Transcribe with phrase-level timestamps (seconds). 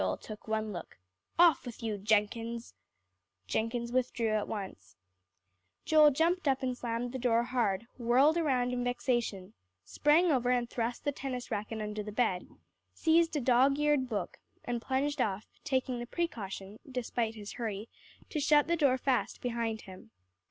[0.01, 0.97] Joel took one look
[1.37, 2.73] "off with you, Jenkins."
[3.45, 4.95] Jenkins withdrew at once.
[5.85, 9.53] Joel jumped up and slammed the door hard, whirled around in vexation,
[9.85, 12.47] sprang over and thrust the tennis racket under the bed,
[12.95, 17.87] seized a dog eared book, and plunged off, taking the precaution, despite his hurry,
[18.31, 20.09] to shut the door fast behind him.